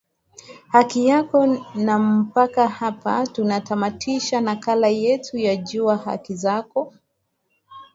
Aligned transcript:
haki 0.67 1.05
yako 1.07 1.63
na 1.75 1.99
mpaka 1.99 2.67
hapa 2.67 3.27
tunatamatisha 3.27 4.41
makala 4.41 4.87
yetu 4.87 5.37
ya 5.37 5.55
jua 5.55 5.97
haki 5.97 6.35
zako 6.35 6.93